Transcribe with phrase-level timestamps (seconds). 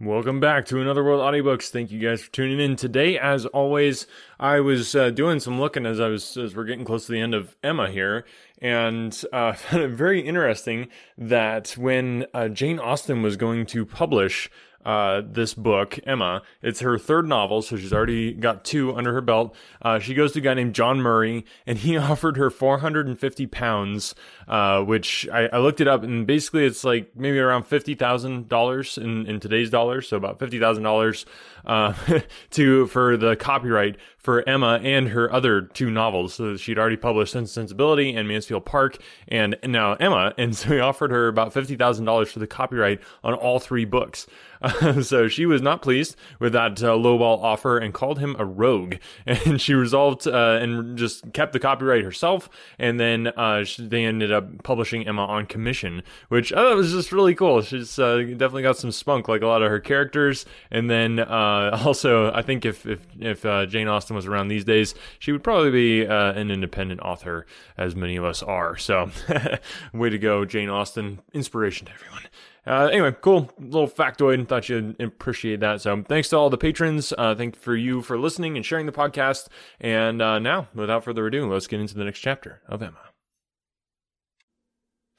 [0.00, 1.70] Welcome back to Another World Audiobooks.
[1.70, 3.16] Thank you guys for tuning in today.
[3.16, 4.08] As always,
[4.40, 7.20] I was uh, doing some looking as I was as we're getting close to the
[7.20, 8.24] end of Emma here,
[8.60, 14.50] and uh, found it very interesting that when uh, Jane Austen was going to publish
[14.84, 16.42] uh, this book, Emma.
[16.62, 19.54] It's her third novel, so she's already got two under her belt.
[19.82, 24.14] Uh, she goes to a guy named John Murray, and he offered her 450 pounds,
[24.48, 29.26] uh, which I, I, looked it up, and basically it's like maybe around $50,000 in,
[29.26, 31.24] in today's dollars, so about $50,000
[31.66, 31.94] uh,
[32.50, 36.34] to for the copyright for Emma and her other two novels.
[36.34, 38.96] So she'd already published Sense and Sensibility and Mansfield Park,
[39.28, 43.60] and now Emma, and so he offered her about $50,000 for the copyright on all
[43.60, 44.26] three books.
[45.02, 48.96] so she was not pleased with that uh, lowball offer and called him a rogue.
[49.26, 52.48] And she resolved uh, and just kept the copyright herself.
[52.78, 56.92] And then uh, she, they ended up publishing Emma on commission, which I thought was
[56.92, 57.60] just really cool.
[57.62, 60.46] She's uh, definitely got some spunk, like a lot of her characters.
[60.70, 61.18] And then
[61.62, 65.32] uh, also, I think if if, if uh, Jane Austen was around these days, she
[65.32, 67.46] would probably be an independent author,
[67.76, 68.76] as many of us are.
[68.76, 69.10] So,
[69.92, 71.20] way to go, Jane Austen!
[71.32, 72.22] Inspiration to everyone.
[72.66, 74.46] Uh, anyway, cool little factoid.
[74.48, 75.80] Thought you'd appreciate that.
[75.82, 77.12] So thanks to all the patrons.
[77.16, 79.48] Uh, thank for you for listening and sharing the podcast.
[79.80, 82.98] And uh, now, without further ado, let's get into the next chapter of Emma.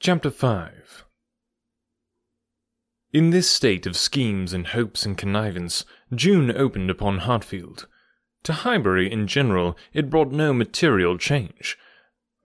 [0.00, 1.05] Chapter 5
[3.16, 7.86] In this state of schemes and hopes and connivance, June opened upon Hartfield.
[8.42, 11.78] To Highbury in general, it brought no material change.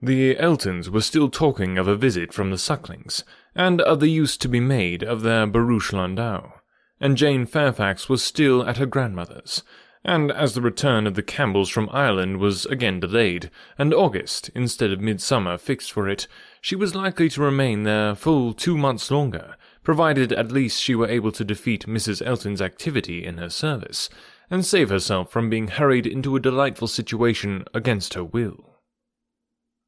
[0.00, 3.22] The Eltons were still talking of a visit from the Sucklings,
[3.54, 6.54] and of the use to be made of their barouche landau,
[6.98, 9.62] and Jane Fairfax was still at her grandmother's,
[10.06, 14.90] and as the return of the Campbells from Ireland was again delayed, and August, instead
[14.90, 16.26] of midsummer, fixed for it,
[16.62, 21.08] she was likely to remain there full two months longer, provided at least she were
[21.08, 22.24] able to defeat Mrs.
[22.24, 24.08] Elton's activity in her service,
[24.50, 28.72] and save herself from being hurried into a delightful situation against her will.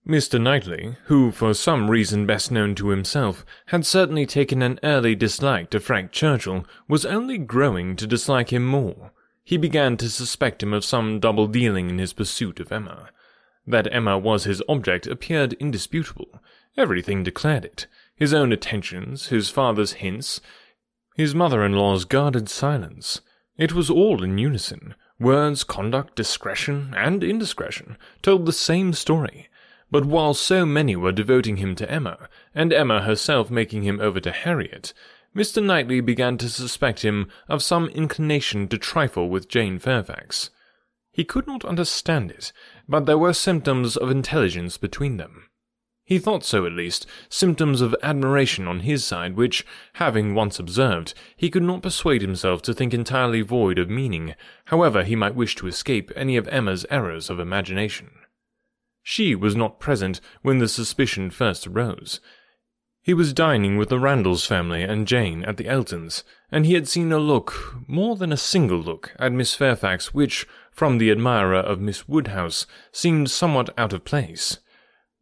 [0.07, 0.39] Mr.
[0.39, 5.71] Knightley, who for some reason best known to himself had certainly taken an early dislike
[5.71, 9.13] to Frank Churchill, was only growing to dislike him more.
[9.43, 13.09] He began to suspect him of some double dealing in his pursuit of Emma.
[13.67, 16.41] That Emma was his object appeared indisputable.
[16.77, 17.87] Everything declared it.
[18.17, 20.41] His own attentions, his father's hints,
[21.17, 23.21] his mother-in-law's guarded silence.
[23.57, 24.95] It was all in unison.
[25.21, 29.49] Words, conduct, discretion, and indiscretion told the same story.
[29.91, 34.19] But while so many were devoting him to Emma, and Emma herself making him over
[34.21, 34.93] to Harriet,
[35.37, 35.63] Mr.
[35.63, 40.51] Knightley began to suspect him of some inclination to trifle with Jane Fairfax.
[41.13, 42.53] He could not understand it,
[42.89, 45.49] but there were symptoms of intelligence between them.
[46.07, 51.15] He thought so at least, symptoms of admiration on his side, which, having once observed,
[51.35, 54.35] he could not persuade himself to think entirely void of meaning,
[54.67, 58.11] however he might wish to escape any of Emma's errors of imagination.
[59.03, 62.21] She was not present when the suspicion first arose.
[63.01, 66.89] He was dining with the Randalls family and Jane at the Eltons, and he had
[66.89, 71.61] seen a look, more than a single look, at Miss Fairfax which, from the admirer
[71.61, 74.59] of Miss Woodhouse, seemed somewhat out of place.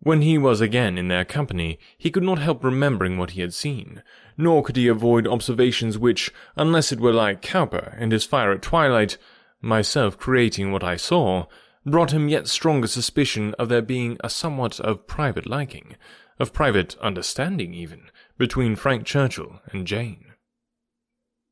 [0.04, 3.54] When he was again in their company, he could not help remembering what he had
[3.54, 4.02] seen,
[4.36, 8.62] nor could he avoid observations which, unless it were like Cowper and his fire at
[8.62, 9.16] twilight,
[9.60, 11.46] myself creating what I saw,
[11.86, 15.94] brought him yet stronger suspicion of there being a somewhat of private liking,
[16.40, 20.32] of private understanding even, between Frank Churchill and Jane.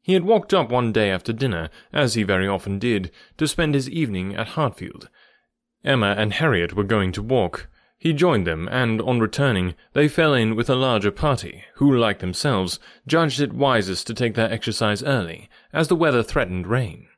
[0.03, 3.75] He had walked up one day after dinner, as he very often did, to spend
[3.75, 5.09] his evening at Hartfield.
[5.85, 7.69] Emma and Harriet were going to walk.
[8.01, 12.21] He joined them, and on returning, they fell in with a larger party, who, like
[12.21, 17.09] themselves, judged it wisest to take their exercise early, as the weather threatened rain.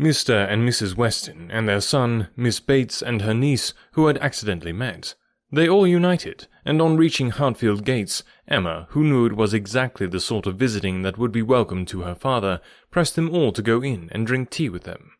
[0.00, 0.50] Mr.
[0.50, 0.96] and Mrs.
[0.96, 5.14] Weston and their son, Miss Bates and her niece, who had accidentally met.
[5.52, 10.20] They all united, and on reaching Hartfield gates, Emma, who knew it was exactly the
[10.20, 13.82] sort of visiting that would be welcome to her father, pressed them all to go
[13.82, 15.12] in and drink tea with them.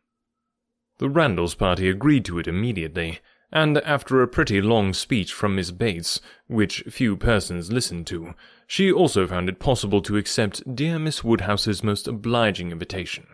[0.97, 3.19] The Randalls party agreed to it immediately,
[3.53, 8.33] and after a pretty long speech from Miss Bates, which few persons listened to,
[8.65, 13.27] she also found it possible to accept dear Miss Woodhouse's most obliging invitation.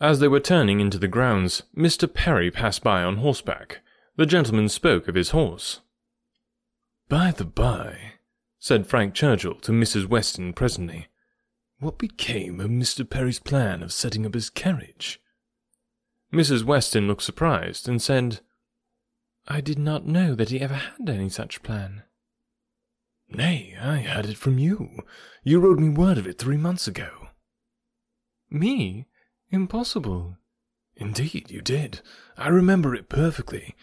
[0.00, 2.12] As they were turning into the grounds, Mr.
[2.12, 3.78] Perry passed by on horseback.
[4.16, 5.82] The gentleman spoke of his horse.
[7.08, 8.14] By the by,
[8.58, 10.06] said Frank Churchill to Mrs.
[10.08, 11.06] Weston presently,
[11.78, 13.08] what became of Mr.
[13.08, 15.20] Perry's plan of setting up his carriage?
[16.32, 16.64] Mrs.
[16.64, 18.40] Weston looked surprised and said,
[19.48, 22.02] I did not know that he ever had any such plan.
[23.28, 25.02] Nay, I had it from you.
[25.44, 27.28] You wrote me word of it three months ago.
[28.50, 29.06] Me?
[29.50, 30.36] Impossible.
[30.96, 32.00] Indeed, you did.
[32.36, 33.74] I remember it perfectly.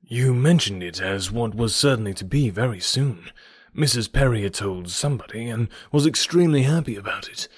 [0.00, 3.30] You mentioned it as what was certainly to be very soon.
[3.76, 4.12] Mrs.
[4.12, 7.48] Perry had told somebody and was extremely happy about it.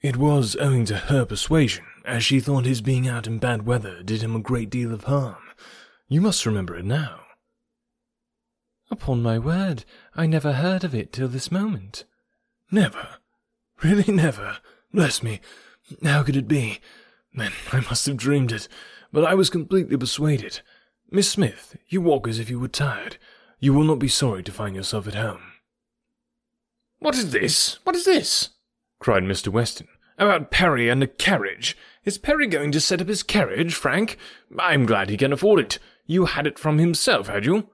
[0.00, 4.02] It was owing to her persuasion, as she thought his being out in bad weather
[4.02, 5.36] did him a great deal of harm.
[6.08, 7.20] You must remember it now.
[8.90, 12.04] Upon my word, I never heard of it till this moment.
[12.70, 13.08] Never?
[13.82, 14.58] Really never?
[14.92, 15.40] Bless me.
[16.04, 16.78] How could it be?
[17.34, 18.68] Then I must have dreamed it,
[19.12, 20.60] but I was completely persuaded.
[21.10, 23.16] Miss Smith, you walk as if you were tired.
[23.58, 25.52] You will not be sorry to find yourself at home.
[26.98, 27.78] What is this?
[27.84, 28.50] What is this?
[29.00, 29.48] cried Mr.
[29.48, 29.88] Weston.
[30.18, 31.76] About Perry and a carriage.
[32.04, 34.16] Is Perry going to set up his carriage, Frank?
[34.58, 35.78] I'm glad he can afford it.
[36.06, 37.68] You had it from himself, had you?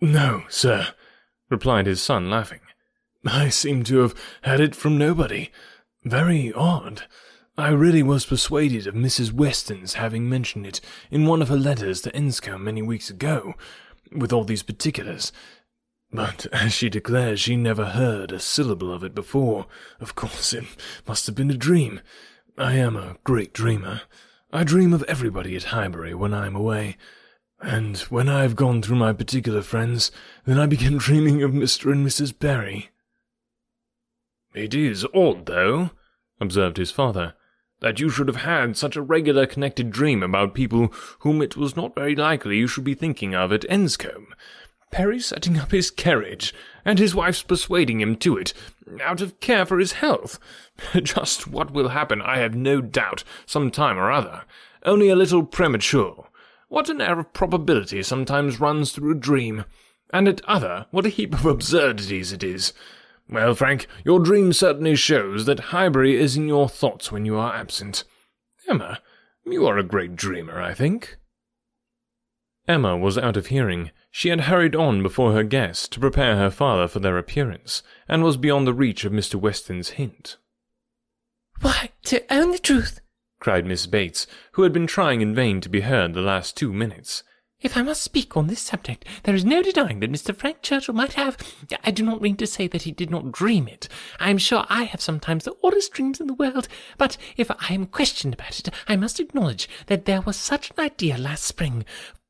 [0.00, 0.88] No, sir,
[1.48, 2.60] replied his son, laughing.
[3.24, 5.50] I seem to have had it from nobody.
[6.04, 7.04] Very odd.
[7.56, 9.32] I really was persuaded of Mrs.
[9.32, 10.80] Weston's having mentioned it
[11.10, 13.54] in one of her letters to Enscombe many weeks ago,
[14.12, 15.32] with all these particulars.
[16.12, 19.66] But as she declares she never heard a syllable of it before,
[20.00, 20.64] of course it
[21.06, 22.00] must have been a dream.
[22.56, 24.02] I am a great dreamer.
[24.52, 26.96] I dream of everybody at Highbury when I am away,
[27.60, 30.10] and when I have gone through my particular friends,
[30.44, 31.92] then I begin dreaming of Mr.
[31.92, 32.38] and Mrs.
[32.38, 32.90] Perry.
[34.54, 35.90] It is odd, though,
[36.40, 37.34] observed his father
[37.80, 41.76] that you should have had such a regular connected dream about people whom it was
[41.76, 44.34] not very likely you should be thinking of at Enscombe.
[44.90, 48.54] Perry setting up his carriage, and his wife's persuading him to it,
[49.02, 50.38] out of care for his health.
[51.02, 54.44] Just what will happen, I have no doubt, some time or other.
[54.84, 56.27] Only a little premature.
[56.68, 59.64] What an air of probability sometimes runs through a dream.
[60.12, 62.72] And at other, what a heap of absurdities it is.
[63.28, 67.54] Well, Frank, your dream certainly shows that Highbury is in your thoughts when you are
[67.54, 68.04] absent.
[68.68, 69.00] Emma,
[69.44, 71.16] you are a great dreamer, I think.
[72.66, 73.90] Emma was out of hearing.
[74.10, 78.22] She had hurried on before her guests to prepare her father for their appearance, and
[78.22, 79.36] was beyond the reach of Mr.
[79.36, 80.36] Weston's hint.
[81.60, 83.00] Why, to own the truth,
[83.40, 86.72] cried Miss Bates, who had been trying in vain to be heard the last two
[86.72, 87.22] minutes,
[87.60, 90.32] if I must speak on this subject, there is no denying that Mr.
[90.32, 91.36] Frank Churchill might have.
[91.82, 93.88] I do not mean to say that he did not dream it.
[94.20, 96.68] I am sure I have sometimes the oddest dreams in the world.
[96.98, 100.78] But if I am questioned about it, I must acknowledge that there was such an
[100.78, 101.84] idea last spring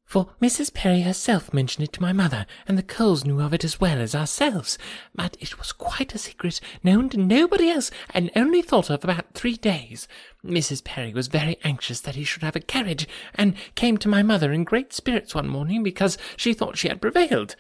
[0.08, 0.72] for Mrs.
[0.72, 4.00] Perry herself mentioned it to my mother, and the Coles knew of it as well
[4.00, 4.78] as ourselves.
[5.14, 9.34] But it was quite a secret, known to nobody else, and only thought of about
[9.34, 10.08] three days.
[10.43, 10.82] Mrs.
[10.82, 14.50] Perry was very anxious that he should have a carriage, and came to my mother
[14.50, 17.54] in great spirits one morning because she thought she had prevailed.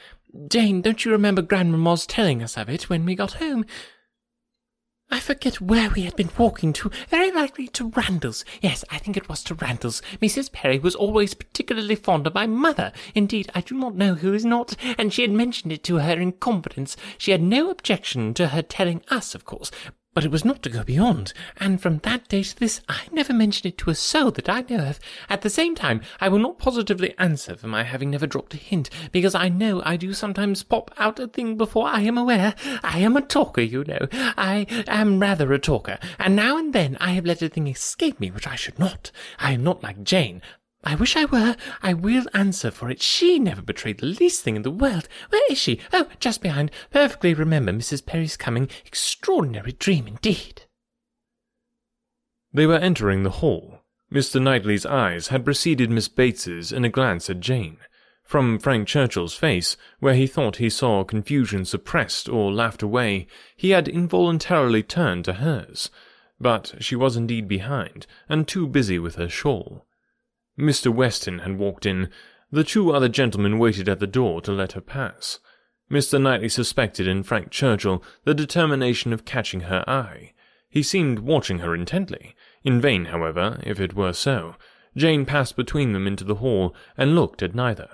[0.48, 3.66] Jane, don't you remember Grandmamma's telling us of it when we got home?
[5.10, 8.44] I forget where we had been walking to, very likely to Randalls.
[8.60, 10.02] Yes, I think it was to Randalls.
[10.20, 10.52] Mrs.
[10.52, 12.92] Perry was always particularly fond of my mother.
[13.14, 16.20] Indeed, I do not know who is not, and she had mentioned it to her
[16.20, 16.94] in confidence.
[17.16, 19.70] She had no objection to her telling us, of course,
[20.18, 23.32] but it was not to go beyond, and from that day to this I never
[23.32, 24.98] mentioned it to a soul that I know of.
[25.30, 28.56] At the same time, I will not positively answer for my having never dropped a
[28.56, 32.56] hint, because I know I do sometimes pop out a thing before I am aware.
[32.82, 34.08] I am a talker, you know.
[34.10, 38.18] I am rather a talker, and now and then I have let a thing escape
[38.18, 39.12] me which I should not.
[39.38, 40.42] I am not like Jane.
[40.84, 41.56] I wish I were.
[41.82, 43.02] I will answer for it.
[43.02, 45.08] She never betrayed the least thing in the world.
[45.30, 45.80] Where is she?
[45.92, 46.70] Oh, just behind.
[46.90, 48.06] Perfectly remember Mrs.
[48.06, 48.68] Perry's coming.
[48.86, 50.62] Extraordinary dream indeed.
[52.52, 53.80] They were entering the hall.
[54.12, 54.40] Mr.
[54.40, 57.78] Knightley's eyes had preceded Miss Bates's in a glance at Jane.
[58.22, 63.70] From Frank Churchill's face, where he thought he saw confusion suppressed or laughed away, he
[63.70, 65.90] had involuntarily turned to hers.
[66.40, 69.86] But she was indeed behind, and too busy with her shawl.
[70.58, 70.92] Mr.
[70.92, 72.10] Weston had walked in.
[72.50, 75.38] The two other gentlemen waited at the door to let her pass.
[75.90, 76.20] Mr.
[76.20, 80.32] Knightley suspected in Frank Churchill the determination of catching her eye.
[80.68, 82.34] He seemed watching her intently.
[82.62, 84.56] In vain, however, if it were so.
[84.96, 87.88] Jane passed between them into the hall and looked at neither.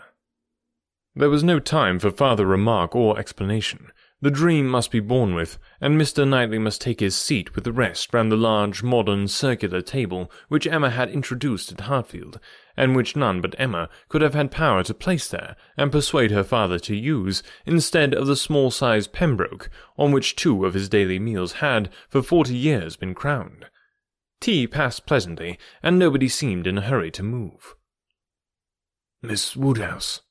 [1.14, 3.92] There was no time for farther remark or explanation.
[4.24, 6.26] The dream must be borne with, and Mr.
[6.26, 10.66] Knightley must take his seat with the rest round the large, modern, circular table which
[10.66, 12.40] Emma had introduced at Hartfield,
[12.74, 16.42] and which none but Emma could have had power to place there and persuade her
[16.42, 21.60] father to use, instead of the small-sized Pembroke on which two of his daily meals
[21.60, 23.66] had for forty years been crowned.
[24.40, 27.74] Tea passed pleasantly, and nobody seemed in a hurry to move.
[29.20, 30.22] Miss Woodhouse,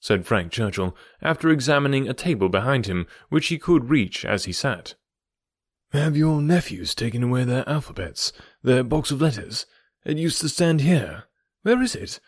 [0.00, 4.52] said Frank Churchill, after examining a table behind him which he could reach as he
[4.52, 4.94] sat.
[5.92, 9.66] Have your nephews taken away their alphabets, their box of letters?
[10.04, 11.24] It used to stand here.
[11.62, 12.20] Where is it?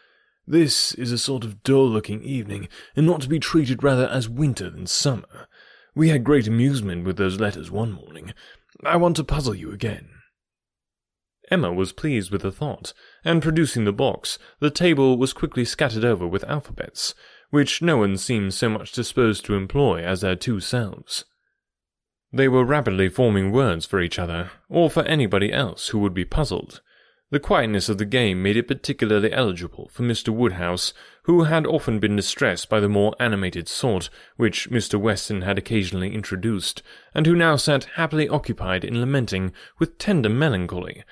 [0.47, 4.29] This is a sort of dull looking evening, and not to be treated rather as
[4.29, 5.47] winter than summer.
[5.95, 8.33] We had great amusement with those letters one morning.
[8.85, 10.09] I want to puzzle you again.
[11.51, 12.93] Emma was pleased with the thought,
[13.25, 17.15] and producing the box, the table was quickly scattered over with alphabets,
[17.51, 21.25] which no one seemed so much disposed to employ as their two selves.
[22.33, 26.27] They were rapidly forming words for each other, or for anybody else who would be
[26.27, 26.83] puzzled.
[27.31, 30.31] The quietness of the game made it particularly eligible for Mr.
[30.31, 34.99] Woodhouse, who had often been distressed by the more animated sort which Mr.
[34.99, 36.83] Weston had occasionally introduced,
[37.15, 41.05] and who now sat happily occupied in lamenting, with tender melancholy,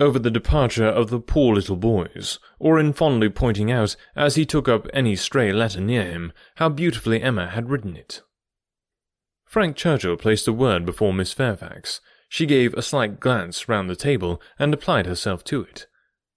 [0.00, 4.46] over the departure of the poor little boys, or in fondly pointing out, as he
[4.46, 8.22] took up any stray letter near him, how beautifully Emma had written it.
[9.44, 12.00] Frank Churchill placed a word before Miss Fairfax.
[12.28, 15.86] She gave a slight glance round the table and applied herself to it.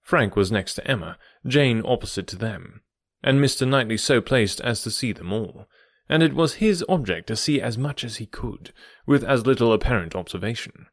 [0.02, 2.80] Frank was next to Emma, Jane opposite to them,
[3.22, 3.68] and Mr.
[3.68, 5.68] Knightley so placed as to see them all,
[6.08, 8.72] and it was his object to see as much as he could,
[9.06, 10.86] with as little apparent observation.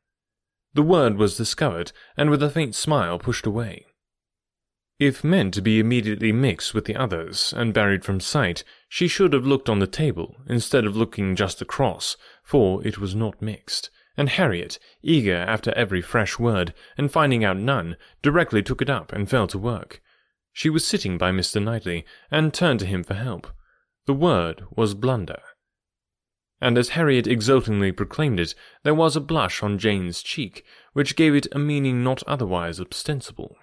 [0.73, 3.85] The word was discovered, and with a faint smile pushed away.
[4.99, 9.33] If meant to be immediately mixed with the others and buried from sight, she should
[9.33, 13.89] have looked on the table instead of looking just across, for it was not mixed.
[14.17, 19.13] And Harriet, eager after every fresh word, and finding out none, directly took it up
[19.13, 20.01] and fell to work.
[20.51, 21.63] She was sitting by Mr.
[21.63, 23.47] Knightley, and turned to him for help.
[24.05, 25.41] The word was blunder
[26.61, 31.35] and as Harriet exultingly proclaimed it, there was a blush on Jane's cheek, which gave
[31.35, 33.55] it a meaning not otherwise ostensible.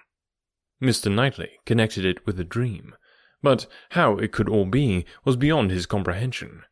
[0.81, 1.11] Mr.
[1.11, 2.95] Knightley connected it with a dream,
[3.41, 6.63] but how it could all be was beyond his comprehension.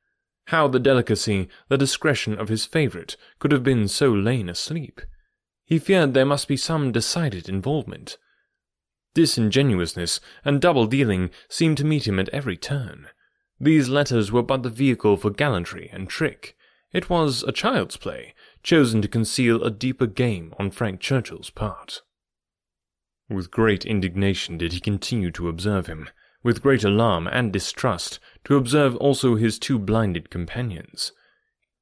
[0.48, 5.02] How the delicacy, the discretion of his favourite could have been so lain asleep.
[5.66, 8.18] He feared there must be some decided involvement.
[9.16, 13.08] Disingenuousness and double dealing seemed to meet him at every turn.
[13.60, 16.56] These letters were but the vehicle for gallantry and trick.
[16.92, 18.34] It was a child's play,
[18.64, 22.02] chosen to conceal a deeper game on Frank Churchill's part.
[23.30, 26.10] With great indignation did he continue to observe him,
[26.44, 31.12] with great alarm and distrust to observe also his two blinded companions.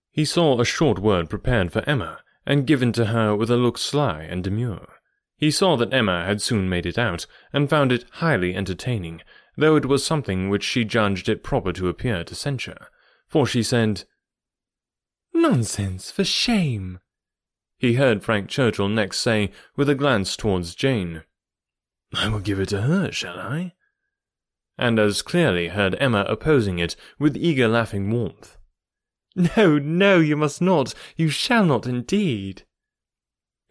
[0.09, 3.77] He saw a short word prepared for Emma, and given to her with a look
[3.77, 4.87] sly and demure.
[5.37, 9.21] He saw that Emma had soon made it out, and found it highly entertaining,
[9.57, 12.87] though it was something which she judged it proper to appear to censure,
[13.27, 14.03] for she said,
[15.33, 16.99] Nonsense, for shame.
[17.77, 21.23] He heard Frank Churchill next say, with a glance towards Jane,
[22.13, 23.73] I will give it to her, shall I?
[24.77, 28.57] And as clearly heard Emma opposing it with eager laughing warmth.
[29.35, 30.93] No, no, you must not.
[31.15, 32.65] You shall not indeed.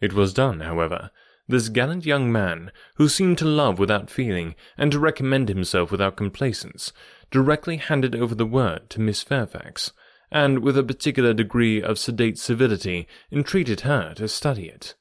[0.01, 1.09] It was done, however,
[1.47, 6.15] this gallant young man, who seemed to love without feeling and to recommend himself without
[6.15, 6.93] complacence,
[7.31, 9.91] directly handed over the word to Miss Fairfax,
[10.31, 14.95] and with a particular degree of sedate civility entreated her to study it.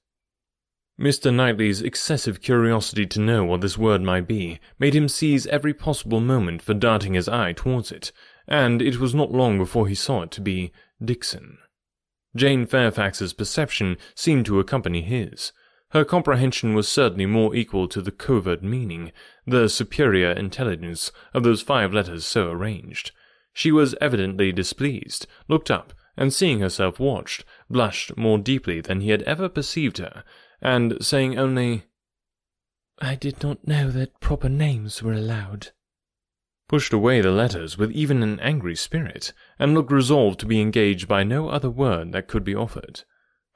[1.00, 1.34] Mr.
[1.34, 6.20] Knightley's excessive curiosity to know what this word might be made him seize every possible
[6.20, 8.12] moment for darting his eye towards it,
[8.46, 10.70] and it was not long before he saw it to be
[11.02, 11.58] Dixon.
[12.36, 15.52] Jane Fairfax's perception seemed to accompany his,
[15.92, 19.12] her comprehension was certainly more equal to the covert meaning,
[19.46, 23.12] the superior intelligence of those five letters so arranged.
[23.52, 29.10] She was evidently displeased, looked up, and seeing herself watched, blushed more deeply than he
[29.10, 30.24] had ever perceived her,
[30.62, 31.84] and saying only,
[32.98, 35.72] I did not know that proper names were allowed,
[36.68, 41.06] pushed away the letters with even an angry spirit, and looked resolved to be engaged
[41.06, 43.02] by no other word that could be offered.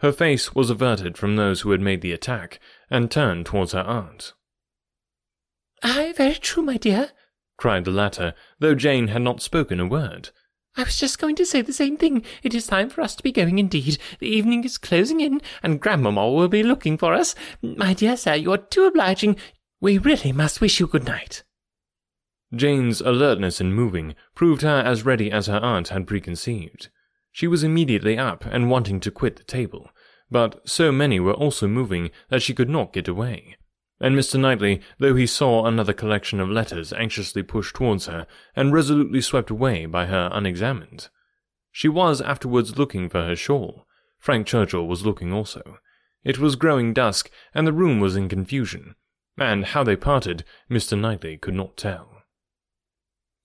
[0.00, 2.60] Her face was averted from those who had made the attack,
[2.90, 4.34] and turned towards her aunt.
[5.82, 7.10] Ay, very true, my dear,
[7.56, 10.30] cried the latter, though Jane had not spoken a word.
[10.76, 12.22] I was just going to say the same thing.
[12.42, 13.96] It is time for us to be going indeed.
[14.18, 17.34] The evening is closing in, and Grandmamma will be looking for us.
[17.62, 19.36] My dear sir, you are too obliging.
[19.80, 21.42] We really must wish you good night.
[22.54, 26.90] Jane's alertness in moving proved her as ready as her aunt had preconceived.
[27.36, 29.90] She was immediately up and wanting to quit the table,
[30.30, 33.58] but so many were also moving that she could not get away.
[34.00, 34.40] And Mr.
[34.40, 39.50] Knightley, though he saw another collection of letters anxiously pushed towards her and resolutely swept
[39.50, 41.10] away by her unexamined.
[41.70, 43.86] She was afterwards looking for her shawl.
[44.18, 45.76] Frank Churchill was looking also.
[46.24, 48.94] It was growing dusk, and the room was in confusion,
[49.36, 50.98] and how they parted, Mr.
[50.98, 52.15] Knightley could not tell.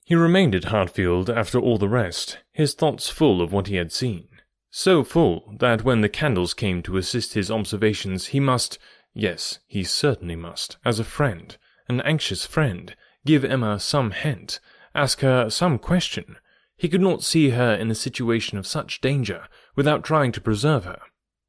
[0.03, 3.91] He remained at Hartfield after all the rest, his thoughts full of what he had
[3.91, 4.27] seen.
[4.69, 8.79] So full that when the candles came to assist his observations, he must,
[9.13, 14.59] yes, he certainly must, as a friend, an anxious friend, give Emma some hint,
[14.95, 16.37] ask her some question.
[16.77, 20.85] He could not see her in a situation of such danger without trying to preserve
[20.85, 21.01] her.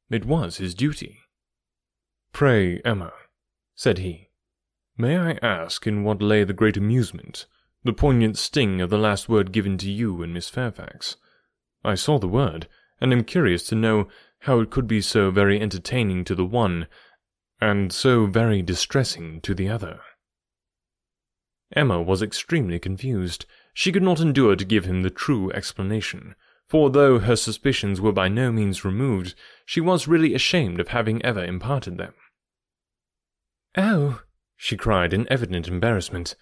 [0.09, 1.21] It was his duty.
[2.33, 3.13] Pray, Emma,
[3.73, 4.29] said he,
[4.97, 7.47] may I ask in what lay the great amusement,
[7.83, 11.17] the poignant sting of the last word given to you and Miss Fairfax?
[11.83, 12.67] I saw the word,
[13.01, 14.07] and am curious to know
[14.39, 16.87] how it could be so very entertaining to the one,
[17.59, 19.99] and so very distressing to the other.
[21.75, 23.45] Emma was extremely confused.
[23.73, 26.35] She could not endure to give him the true explanation,
[26.67, 29.35] for though her suspicions were by no means removed,
[29.65, 32.13] she was really ashamed of having ever imparted them.
[33.75, 34.21] Oh,
[34.55, 36.35] she cried in evident embarrassment.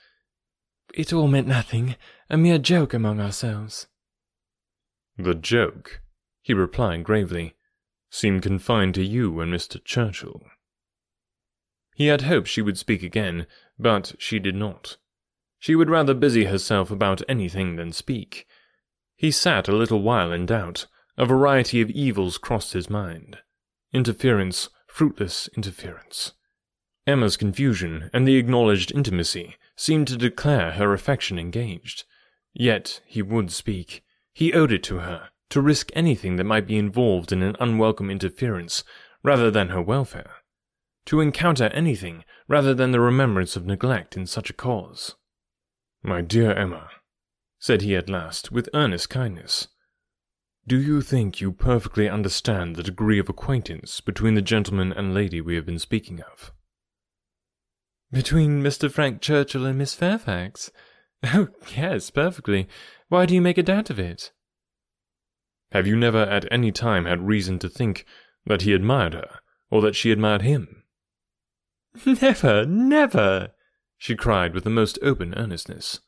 [0.93, 1.95] It all meant nothing,
[2.29, 3.87] a mere joke among ourselves.
[5.17, 6.01] The joke,
[6.41, 7.55] he replied gravely,
[8.09, 9.83] seemed confined to you and Mr.
[9.83, 10.41] Churchill.
[11.95, 14.97] He had hoped she would speak again, but she did not.
[15.59, 18.47] She would rather busy herself about anything than speak.
[19.15, 20.87] He sat a little while in doubt.
[21.17, 23.37] A variety of evils crossed his mind.
[23.93, 26.33] Interference, fruitless interference.
[27.05, 32.03] Emma's confusion and the acknowledged intimacy seemed to declare her affection engaged.
[32.53, 34.03] Yet he would speak.
[34.31, 38.11] He owed it to her, to risk anything that might be involved in an unwelcome
[38.11, 38.83] interference,
[39.23, 40.33] rather than her welfare.
[41.05, 45.15] To encounter anything rather than the remembrance of neglect in such a cause.
[46.03, 46.87] My dear Emma,
[47.57, 49.67] said he at last, with earnest kindness,
[50.67, 55.41] do you think you perfectly understand the degree of acquaintance between the gentleman and lady
[55.41, 56.51] we have been speaking of?
[58.11, 58.91] Between Mr.
[58.91, 60.71] Frank Churchill and Miss Fairfax?
[61.23, 62.67] Oh, yes, perfectly.
[63.07, 64.31] Why do you make a doubt of it?
[65.71, 68.05] Have you never at any time had reason to think
[68.47, 69.39] that he admired her,
[69.69, 70.81] or that she admired him?
[72.05, 73.51] Never, never,
[73.99, 75.99] she cried with the most open earnestness.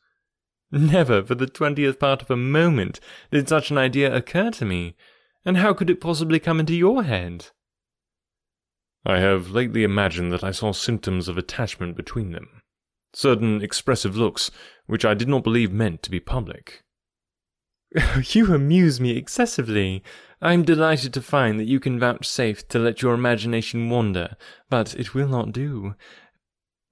[0.72, 2.98] Never for the twentieth part of a moment
[3.30, 4.96] did such an idea occur to me,
[5.44, 7.50] and how could it possibly come into your head?
[9.06, 12.62] I have lately imagined that I saw symptoms of attachment between them,
[13.12, 14.50] certain expressive looks
[14.86, 16.82] which I did not believe meant to be public.
[18.30, 20.02] you amuse me excessively.
[20.42, 24.36] I am delighted to find that you can vouchsafe to let your imagination wander,
[24.68, 25.94] but it will not do.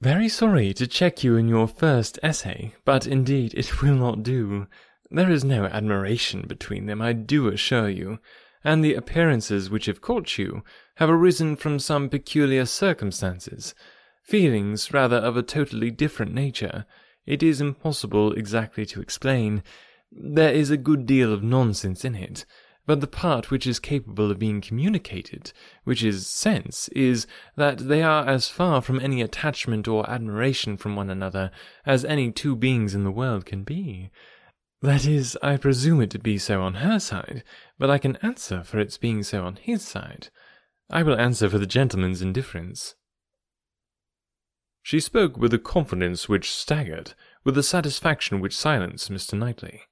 [0.01, 4.67] Very sorry to check you in your first essay, but indeed it will not do.
[5.11, 8.19] There is no admiration between them, I do assure you,
[8.65, 10.63] and the appearances which have caught you
[10.97, 13.75] have arisen from some peculiar circumstances,
[14.23, 16.85] feelings rather of a totally different nature.
[17.27, 19.63] It is impossible exactly to explain.
[20.11, 22.45] There is a good deal of nonsense in it,
[22.85, 25.53] but the part which is capable of being communicated,
[25.85, 30.97] which is sense, is that they are as far from any attachment or admiration from
[30.97, 31.51] one another
[31.87, 34.11] as any two beings in the world can be.
[34.83, 37.45] That is, I presume it to be so on her side,
[37.79, 40.29] but I can answer for its being so on his side.
[40.91, 42.97] I will answer for the gentleman's indifference.
[44.83, 47.15] She spoke with a confidence which staggered,
[47.45, 49.39] with a satisfaction which silenced Mr.
[49.39, 49.83] Knightley.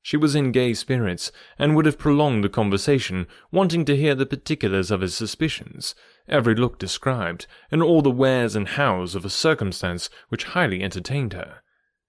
[0.00, 4.24] She was in gay spirits, and would have prolonged the conversation, wanting to hear the
[4.24, 5.94] particulars of his suspicions,
[6.26, 11.34] every look described, and all the wheres and hows of a circumstance which highly entertained
[11.34, 11.62] her.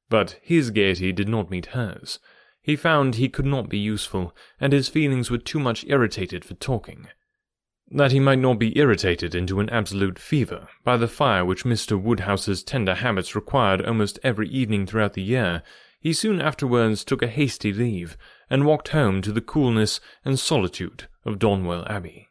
[0.10, 2.20] But his gaiety did not meet hers.
[2.62, 6.54] He found he could not be useful, and his feelings were too much irritated for
[6.56, 7.08] talking.
[7.92, 12.02] That he might not be irritated into an absolute fever by the fire which Mr.
[12.02, 15.62] Woodhouse's tender habits required almost every evening throughout the year,
[16.00, 18.18] he soon afterwards took a hasty leave,
[18.50, 22.30] and walked home to the coolness and solitude of Donwell Abbey.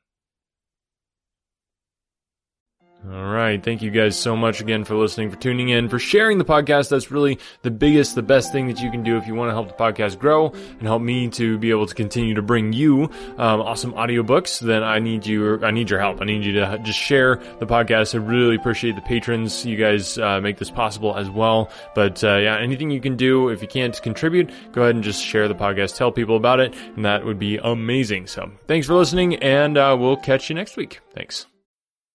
[3.11, 3.61] All right.
[3.61, 6.89] Thank you guys so much again for listening, for tuning in, for sharing the podcast.
[6.89, 9.55] That's really the biggest, the best thing that you can do if you want to
[9.55, 13.11] help the podcast grow and help me to be able to continue to bring you
[13.39, 14.61] um, awesome audiobooks.
[14.61, 16.21] Then I need you, I need your help.
[16.21, 18.15] I need you to just share the podcast.
[18.15, 19.67] I really appreciate the patrons.
[19.67, 21.73] You guys uh, make this possible as well.
[21.97, 25.25] But uh, yeah, anything you can do, if you can't contribute, go ahead and just
[25.25, 28.29] share the podcast, tell people about it, and that would be amazing.
[28.29, 31.01] So thanks for listening, and uh, we'll catch you next week.
[31.15, 31.52] Thanks.